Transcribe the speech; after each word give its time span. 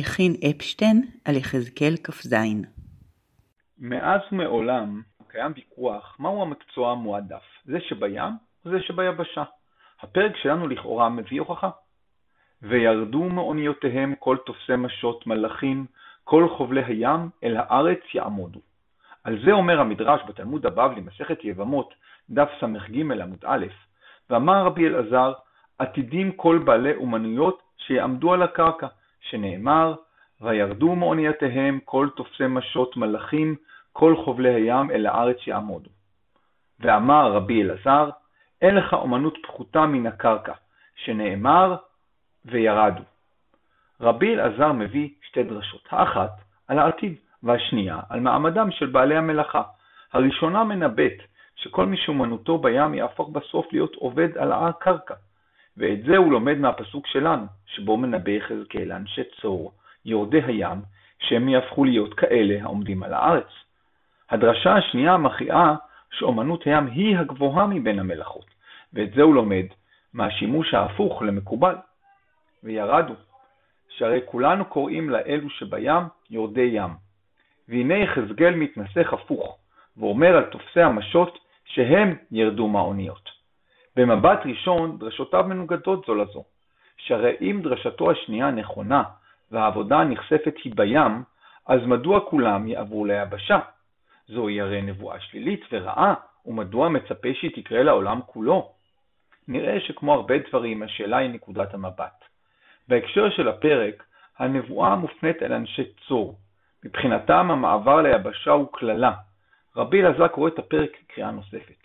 יכין 0.00 0.34
אפשטיין 0.50 1.02
על 1.24 1.36
יחזקאל 1.36 1.94
כ"ז 2.04 2.34
מאז 3.78 4.20
ומעולם 4.32 5.02
קיים 5.28 5.52
ויכוח 5.56 6.16
מהו 6.18 6.42
המקצוע 6.42 6.92
המועדף, 6.92 7.42
זה 7.64 7.80
שבים 7.80 8.32
או 8.64 8.70
זה 8.70 8.80
שביבשה. 8.80 9.42
הפרק 10.02 10.36
שלנו 10.36 10.68
לכאורה 10.68 11.08
מביא 11.08 11.40
הוכחה. 11.40 11.70
וירדו 12.62 13.24
מאוניותיהם 13.24 14.14
כל 14.18 14.36
תופסי 14.46 14.76
משות 14.76 15.26
מלאכים, 15.26 15.86
כל 16.24 16.48
חובלי 16.56 16.84
הים, 16.84 17.28
אל 17.44 17.56
הארץ 17.56 18.00
יעמודו. 18.14 18.60
על 19.24 19.38
זה 19.44 19.52
אומר 19.52 19.80
המדרש 19.80 20.20
בתלמוד 20.28 20.66
הבבלי, 20.66 21.00
מסכת 21.00 21.44
יבמות, 21.44 21.94
דף 22.30 22.48
ס"ג 22.60 23.00
עמוד 23.00 23.44
א', 23.46 23.66
ואמר 24.30 24.64
רבי 24.64 24.86
אלעזר, 24.86 25.32
עתידים 25.78 26.32
כל 26.32 26.58
בעלי 26.64 26.94
אומנויות 26.94 27.62
שיעמדו 27.76 28.32
על 28.32 28.42
הקרקע, 28.42 28.86
שנאמר, 29.30 29.94
וירדו 30.40 30.94
מאונייתיהם 30.94 31.78
כל 31.84 32.08
תופסי 32.16 32.46
משות 32.46 32.96
מלאכים, 32.96 33.56
כל 33.92 34.16
חובלי 34.24 34.54
הים 34.54 34.90
אל 34.90 35.06
הארץ 35.06 35.46
יעמודו. 35.46 35.90
ואמר 36.80 37.32
רבי 37.32 37.62
אלעזר, 37.62 38.10
אין 38.62 38.74
לך 38.74 38.92
אומנות 38.92 39.38
פחותה 39.42 39.86
מן 39.86 40.06
הקרקע, 40.06 40.52
שנאמר, 40.94 41.76
וירדו. 42.44 43.02
רבי 44.00 44.34
אלעזר 44.34 44.72
מביא 44.72 45.08
שתי 45.22 45.42
דרשות, 45.42 45.88
האחת 45.90 46.30
על 46.68 46.78
העתיד, 46.78 47.14
והשנייה 47.42 48.00
על 48.08 48.20
מעמדם 48.20 48.70
של 48.70 48.86
בעלי 48.86 49.16
המלאכה. 49.16 49.62
הראשונה 50.12 50.64
מנבאת 50.64 51.18
שכל 51.56 51.86
מי 51.86 51.96
שאומנותו 51.96 52.58
בים 52.58 52.94
יהפוך 52.94 53.28
בסוף 53.28 53.72
להיות 53.72 53.94
עובד 53.94 54.38
על 54.38 54.52
הקרקע, 54.52 55.14
ואת 55.76 56.02
זה 56.02 56.16
הוא 56.16 56.32
לומד 56.32 56.58
מהפסוק 56.58 57.06
שלנו, 57.06 57.46
שבו 57.66 57.96
מנבא 57.96 58.30
יחזקאל 58.30 58.92
אנשי 58.92 59.22
צור, 59.40 59.72
יורדי 60.04 60.42
הים, 60.46 60.82
שהם 61.18 61.48
יהפכו 61.48 61.84
להיות 61.84 62.14
כאלה 62.14 62.62
העומדים 62.62 63.02
על 63.02 63.14
הארץ. 63.14 63.48
הדרשה 64.30 64.74
השנייה 64.74 65.16
מכריעה 65.16 65.74
שאומנות 66.10 66.64
הים 66.64 66.86
היא 66.86 67.18
הגבוהה 67.18 67.66
מבין 67.66 67.98
המלאכות, 67.98 68.46
ואת 68.92 69.14
זה 69.14 69.22
הוא 69.22 69.34
לומד 69.34 69.64
מהשימוש 70.14 70.74
ההפוך 70.74 71.22
למקובל. 71.22 71.74
וירדו, 72.62 73.14
שהרי 73.88 74.20
כולנו 74.24 74.64
קוראים 74.64 75.10
לאלו 75.10 75.50
שבים 75.50 76.02
יורדי 76.30 76.70
ים. 76.72 76.90
והנה 77.68 77.94
יחזקאל 77.94 78.54
מתנסח 78.54 79.12
הפוך, 79.12 79.58
ואומר 79.96 80.36
על 80.36 80.44
תופסי 80.44 80.80
המשות 80.80 81.38
שהם 81.64 82.16
ירדו 82.30 82.68
מהאוניות. 82.68 83.23
במבט 83.96 84.40
ראשון 84.46 84.98
דרשותיו 84.98 85.44
מנוגדות 85.48 86.04
זו 86.06 86.14
לזו, 86.14 86.44
שהרי 86.96 87.36
אם 87.40 87.60
דרשתו 87.62 88.10
השנייה 88.10 88.50
נכונה 88.50 89.02
והעבודה 89.50 89.98
הנכספת 89.98 90.54
היא 90.64 90.72
בים, 90.76 91.22
אז 91.66 91.80
מדוע 91.86 92.20
כולם 92.20 92.68
יעברו 92.68 93.04
ליבשה? 93.04 93.58
זוהי 94.28 94.60
הרי 94.60 94.82
נבואה 94.82 95.20
שלילית 95.20 95.60
ורעה, 95.72 96.14
ומדוע 96.46 96.88
מצפה 96.88 97.28
שהיא 97.34 97.50
תקרה 97.54 97.82
לעולם 97.82 98.20
כולו? 98.26 98.72
נראה 99.48 99.80
שכמו 99.80 100.14
הרבה 100.14 100.34
דברים, 100.48 100.82
השאלה 100.82 101.16
היא 101.16 101.30
נקודת 101.30 101.74
המבט. 101.74 102.24
בהקשר 102.88 103.30
של 103.30 103.48
הפרק, 103.48 104.04
הנבואה 104.38 104.96
מופנית 104.96 105.42
אל 105.42 105.52
אנשי 105.52 105.84
צור. 106.08 106.38
מבחינתם 106.84 107.50
המעבר 107.50 108.02
ליבשה 108.02 108.50
הוא 108.50 108.68
קללה. 108.72 109.12
רבי 109.76 110.00
אלעזר 110.00 110.28
קורא 110.28 110.48
את 110.48 110.58
הפרק 110.58 110.90
כקריאה 110.90 111.30
נוספת. 111.30 111.83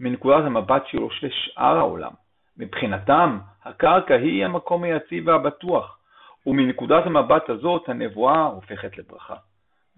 מנקודת 0.00 0.44
המבט 0.44 0.86
שלו 0.86 1.10
של 1.10 1.28
שאר 1.30 1.76
העולם. 1.76 2.12
מבחינתם, 2.56 3.38
הקרקע 3.64 4.14
היא 4.14 4.44
המקום 4.44 4.84
היציב 4.84 5.28
והבטוח, 5.28 5.98
ומנקודת 6.46 7.06
המבט 7.06 7.50
הזאת 7.50 7.88
הנבואה 7.88 8.42
הופכת 8.44 8.98
לברכה. 8.98 9.34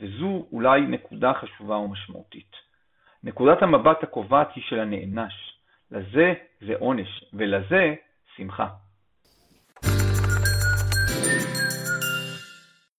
וזו 0.01 0.47
אולי 0.53 0.81
נקודה 0.81 1.33
חשובה 1.35 1.77
ומשמעותית. 1.77 2.57
נקודת 3.25 3.63
המבט 3.63 4.03
הקובעת 4.03 4.49
היא 4.55 4.65
של 4.67 4.81
הנענש, 4.81 5.35
לזה 5.91 6.35
זה 6.61 6.75
עונש, 6.79 7.25
ולזה 7.33 7.95
שמחה. 8.37 8.69